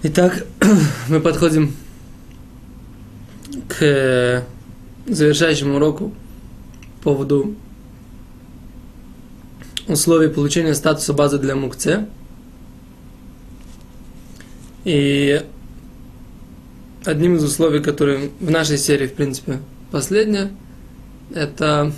[0.00, 0.46] Итак,
[1.08, 1.74] мы подходим
[3.66, 4.44] к
[5.06, 6.14] завершающему уроку
[7.02, 7.56] по поводу
[9.88, 12.06] условий получения статуса базы для мукце.
[14.84, 15.44] И
[17.04, 19.58] одним из условий, которые в нашей серии, в принципе,
[19.90, 20.52] последнее,
[21.34, 21.92] это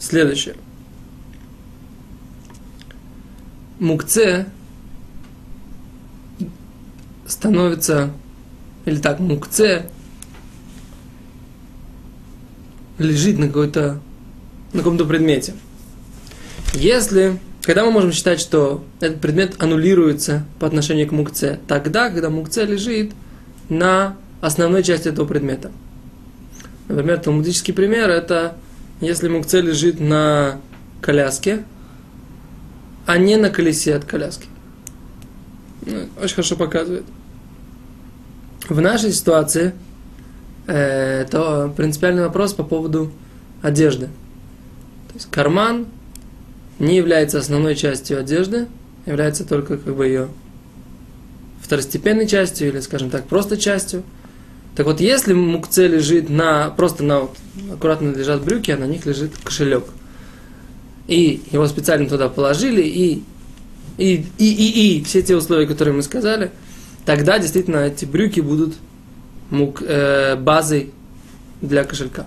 [0.00, 0.56] следующее–
[3.82, 4.46] мукце
[7.26, 8.12] становится,
[8.84, 9.86] или так, мукце
[12.98, 14.00] лежит на какой-то,
[14.72, 15.54] на каком-то предмете.
[16.74, 21.58] Если, когда мы можем считать, что этот предмет аннулируется по отношению к мукце?
[21.66, 23.12] Тогда, когда мукце лежит
[23.68, 25.70] на основной части этого предмета.
[26.88, 28.56] Например, талмудический пример– это
[29.00, 30.60] если мукце лежит на
[31.00, 31.64] коляске,
[33.12, 34.46] а не на колесе от коляски.
[35.84, 37.04] Ну, очень хорошо показывает.
[38.70, 39.74] В нашей ситуации
[40.66, 43.12] это принципиальный вопрос по поводу
[43.60, 44.06] одежды.
[45.08, 45.88] То есть карман
[46.78, 48.66] не является основной частью одежды,
[49.04, 50.28] является только как бы ее
[51.60, 54.04] второстепенной частью или, скажем так, просто частью.
[54.74, 57.36] Так вот, если мукце лежит на, просто на, вот,
[57.74, 59.84] аккуратно лежат брюки, а на них лежит кошелек–
[61.12, 63.22] и его специально туда положили, и,
[63.98, 66.50] и, и, и, и все те условия, которые мы сказали,
[67.04, 68.74] тогда действительно эти брюки будут
[69.50, 70.92] мук, э, базой
[71.60, 72.26] для кошелька.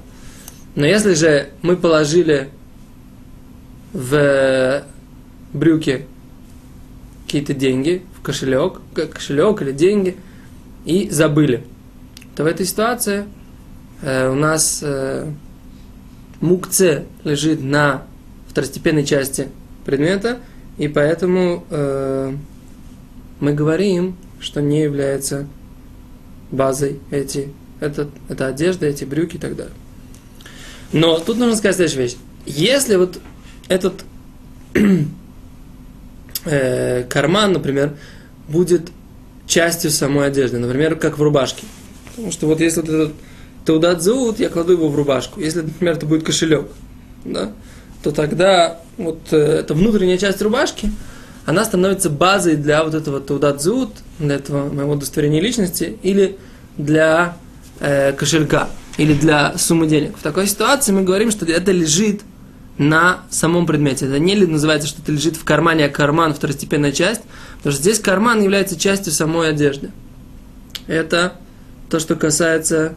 [0.75, 2.49] Но если же мы положили
[3.93, 4.83] в
[5.53, 6.05] брюки
[7.25, 10.15] какие-то деньги, в кошелек, кошелек или деньги,
[10.85, 11.65] и забыли,
[12.35, 13.25] то в этой ситуации
[14.01, 15.31] э, у нас э,
[16.39, 18.03] мукце лежит на
[18.55, 19.49] второстепенной части
[19.85, 20.39] предмета,
[20.77, 22.33] и поэтому э,
[23.41, 25.45] мы говорим, что не является
[26.51, 27.49] базой эти,
[27.81, 29.73] это, это одежда, эти брюки и так далее.
[30.93, 32.15] Но тут нужно сказать следующую вещь.
[32.45, 33.19] Если вот
[33.67, 34.05] этот
[36.45, 37.97] э, карман, например,
[38.47, 38.89] будет
[39.47, 41.65] частью самой одежды, например, как в рубашке.
[42.11, 43.13] Потому что вот если вот этот
[43.65, 44.01] таудат
[44.39, 45.41] я кладу его в рубашку.
[45.41, 46.67] Если, например, это будет кошелек,
[47.25, 47.51] да,
[48.05, 50.91] то тогда вот э, эта внутренняя часть рубашки,
[51.47, 56.37] она становится базой для вот этого таудадзут, для этого моего удостоверения личности, или
[56.77, 57.35] для
[57.79, 60.15] э, кошелька, или для суммы денег.
[60.19, 62.21] В такой ситуации мы говорим, что это лежит
[62.77, 64.05] на самом предмете.
[64.05, 67.21] Это не называется, что это лежит в кармане, а карман второстепенная часть,
[67.57, 69.89] потому что здесь карман является частью самой одежды.
[70.85, 71.33] Это
[71.89, 72.93] то, что касается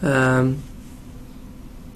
[0.00, 0.52] э,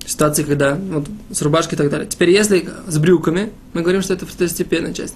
[0.06, 2.06] ситуации, когда вот, с рубашкой и так далее.
[2.08, 5.14] Теперь, если с брюками, мы говорим, что это второстепенная часть.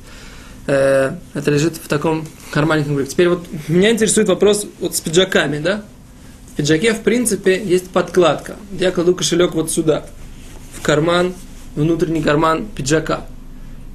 [0.66, 3.10] Э, это лежит в таком карманеньком брюке.
[3.10, 5.84] Теперь вот меня интересует вопрос вот с пиджаками, да?
[6.52, 8.56] В пиджаке, в принципе, есть подкладка.
[8.78, 10.06] Я кладу кошелек вот сюда,
[10.76, 11.34] в карман,
[11.76, 13.26] внутренний карман пиджака.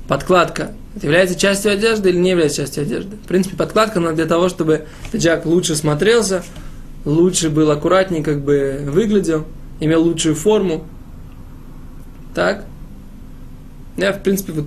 [0.07, 3.17] Подкладка это является частью одежды или не является частью одежды?
[3.17, 6.44] В принципе, подкладка она для того, чтобы пиджак лучше смотрелся,
[7.03, 9.45] лучше был аккуратнее, как бы выглядел
[9.79, 10.85] имел лучшую форму.
[12.33, 12.65] Так?
[13.97, 14.65] Я, в принципе, вот,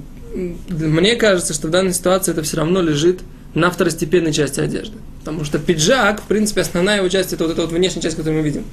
[0.68, 3.20] мне кажется, что в данной ситуации это все равно лежит
[3.54, 4.98] на второстепенной части одежды.
[5.20, 8.40] Потому что пиджак, в принципе, основная его часть, это вот эта вот внешняя часть, которую
[8.40, 8.64] мы видим.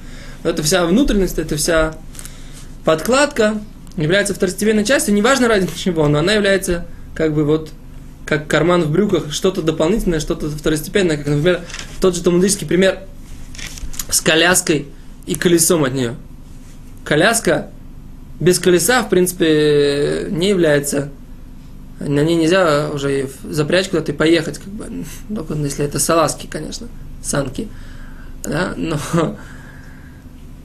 [0.44, 1.96] Но это вся внутренность, это вся
[2.84, 3.60] подкладка
[3.96, 7.70] является второстепенной частью, неважно ради чего, но она является как бы вот
[8.26, 11.60] как карман в брюках, что-то дополнительное, что-то второстепенное, как, например,
[12.00, 13.00] тот же талмудический пример
[14.10, 14.86] с коляской
[15.26, 16.16] и колесом от нее
[17.06, 17.70] коляска
[18.38, 21.08] без колеса, в принципе, не является
[21.98, 26.88] на ней нельзя уже запрячь куда-то и поехать, как бы, только если это салазки, конечно,
[27.22, 27.68] санки,
[28.44, 28.98] да, но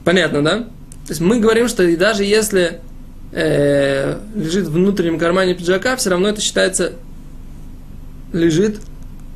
[0.04, 0.58] понятно, да?
[0.58, 2.80] То есть мы говорим, что даже если
[3.32, 6.92] э, лежит в внутреннем кармане пиджака, все равно это считается
[8.32, 8.80] лежит,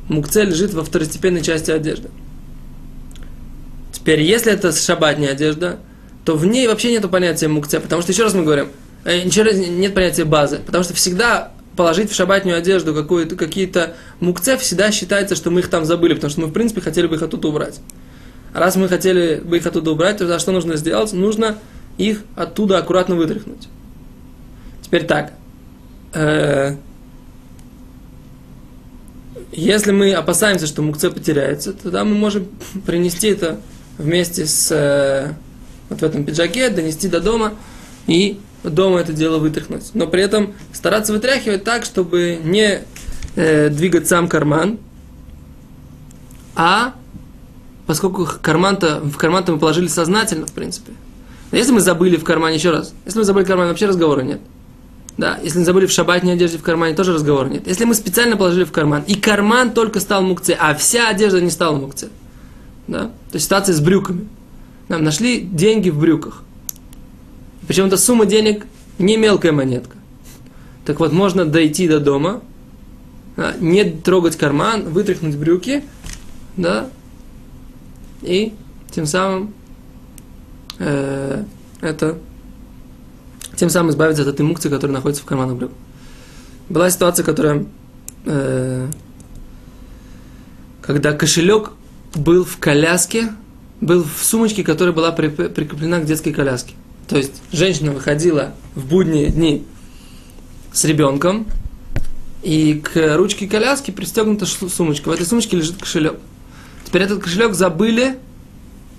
[0.07, 2.09] мукце лежит во второстепенной части одежды.
[3.91, 5.79] Теперь, если это шабатная одежда,
[6.27, 8.67] то в ней вообще нет понятия мукце, потому что, еще раз мы говорим,
[9.05, 14.57] э, ничего нет понятия базы, потому что всегда положить в шабатную одежду какую-то, какие-то мукце,
[14.57, 17.21] всегда считается, что мы их там забыли, потому что мы, в принципе, хотели бы их
[17.21, 17.79] оттуда убрать.
[18.53, 21.13] Раз мы хотели бы их оттуда убрать, то что нужно сделать?
[21.13, 21.59] Нужно
[21.97, 23.69] их оттуда аккуратно вытряхнуть.
[24.81, 25.31] Теперь так.
[26.13, 26.75] Э,
[29.53, 32.49] если мы опасаемся, что мукце потеряется, тогда мы можем
[32.85, 33.61] принести это
[33.97, 35.33] вместе с э,
[35.89, 37.53] вот в этом пиджаке, донести до дома
[38.07, 39.91] и дома это дело вытряхнуть.
[39.93, 42.81] Но при этом стараться вытряхивать так, чтобы не
[43.35, 44.79] э, двигать сам карман,
[46.55, 46.95] а
[47.85, 50.93] поскольку карман-то, в карман-то мы положили сознательно, в принципе.
[51.51, 54.41] Если мы забыли в кармане, еще раз, если мы забыли в кармане, вообще разговора нет.
[55.17, 57.65] Да, если мы забыли в шабатной одежде в кармане, тоже разговора нет.
[57.65, 61.49] Если мы специально положили в карман, и карман только стал мукце, а вся одежда не
[61.49, 62.09] стала мукце.
[62.87, 63.05] Да?
[63.05, 64.27] То есть ситуация с брюками.
[64.89, 66.43] Нам нашли деньги в брюках.
[67.67, 68.65] Причем эта сумма денег
[68.97, 69.97] не мелкая монетка.
[70.85, 72.41] Так вот, можно дойти до дома,
[73.35, 75.83] да, не трогать карман, вытряхнуть брюки,
[76.55, 76.89] да,
[78.21, 78.53] и
[78.91, 79.53] тем самым
[80.79, 81.43] э,
[81.81, 82.17] это
[83.55, 85.71] тем самым избавиться от этой мукции, которая находится в карманах брюк.
[86.69, 87.65] Была ситуация, которая
[88.25, 88.87] э,
[90.81, 91.71] когда кошелек
[92.15, 93.29] был в коляске,
[93.81, 96.73] был в сумочке, которая была прикреплена к детской коляске.
[97.07, 99.65] То есть женщина выходила в будние дни
[100.73, 101.47] с ребенком,
[102.43, 105.09] и к ручке коляски пристегнута сумочка.
[105.09, 106.17] В этой сумочке лежит кошелек.
[106.85, 108.17] Теперь этот кошелек забыли,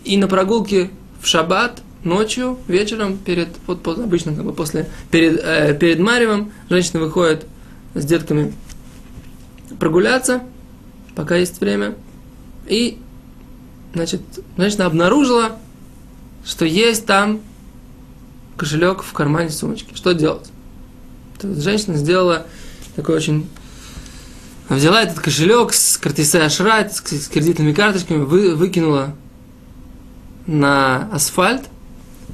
[0.05, 0.91] и на прогулке
[1.21, 7.01] в шаббат ночью, вечером, перед, вот, обычно как бы после, перед, э, перед Маревом, женщина
[7.01, 7.47] выходит
[7.95, 8.53] с детками
[9.79, 10.43] прогуляться,
[11.15, 11.95] пока есть время,
[12.67, 12.99] и,
[13.95, 14.21] значит,
[14.57, 15.59] женщина обнаружила,
[16.45, 17.41] что есть там
[18.57, 19.95] кошелек в кармане сумочки.
[19.95, 20.51] Что делать?
[21.43, 22.47] Женщина сделала
[22.97, 23.49] такой очень...
[24.69, 29.15] Взяла этот кошелек с картисой Ашрайт, с кредитными карточками, вы, выкинула
[30.47, 31.63] на асфальт,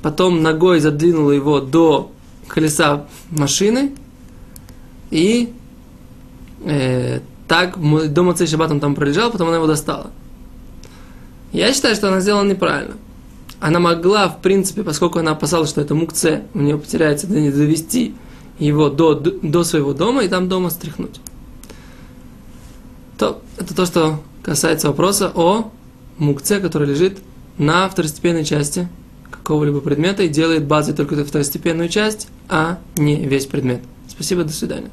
[0.02, 2.10] потом ногой задвинула его до
[2.48, 3.92] колеса машины
[5.10, 5.52] и
[6.64, 7.78] э, так
[8.12, 10.10] до Мацей Шаббат там пролежал, потом она его достала.
[11.54, 12.96] Я считаю, что она сделала неправильно.
[13.60, 18.16] Она могла, в принципе, поскольку она опасалась, что это мукце, у нее потеряется, довести
[18.58, 21.20] его до, до своего дома и там дома стряхнуть.
[23.16, 25.70] То, это то, что касается вопроса о
[26.18, 27.18] мукце, который лежит
[27.56, 28.88] на второстепенной части
[29.30, 33.80] какого-либо предмета и делает базой только эту второстепенную часть, а не весь предмет.
[34.08, 34.90] Спасибо, до свидания.